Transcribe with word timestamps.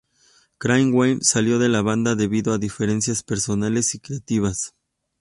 Craig 0.57 0.91
Wells 0.95 1.27
salió 1.27 1.59
de 1.59 1.69
la 1.69 1.83
banda 1.83 2.15
debido 2.15 2.53
a 2.53 2.57
diferencias 2.57 3.21
personales 3.21 3.93
y 3.93 3.99
creativas. 3.99 4.73